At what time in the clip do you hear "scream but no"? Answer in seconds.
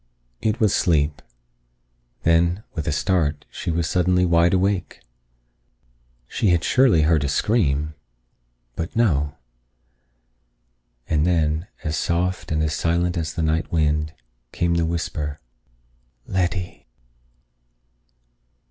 7.29-9.35